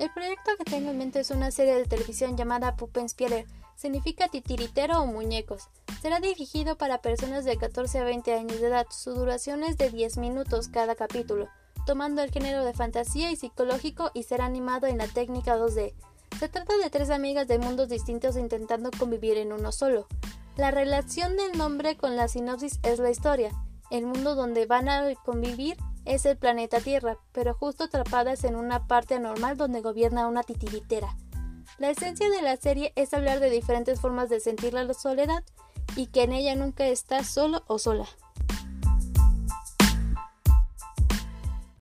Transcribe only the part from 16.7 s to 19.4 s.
de tres amigas de mundos distintos intentando convivir